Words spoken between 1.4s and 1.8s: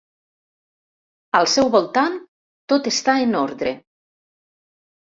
Al seu